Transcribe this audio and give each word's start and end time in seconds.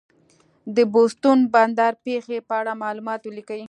د 0.75 0.77
بوستون 0.93 1.39
بندر 1.53 1.93
پېښې 2.05 2.37
په 2.47 2.53
اړه 2.59 2.73
معلومات 2.83 3.21
ولیکئ. 3.23 3.59